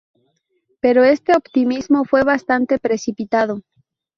[0.79, 3.61] Pero este optimismo fue bastante precipitado.